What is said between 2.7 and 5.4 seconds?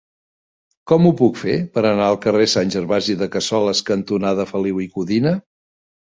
Gervasi de Cassoles cantonada Feliu i Codina?